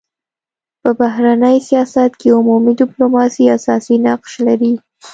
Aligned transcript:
په 0.81 0.89
بهرني 0.99 1.57
سیاست 1.69 2.11
کي 2.19 2.27
عمومي 2.37 2.73
ډيپلوماسي 2.81 3.43
اساسي 3.57 3.95
نقش 4.05 4.33
لري. 4.47 4.73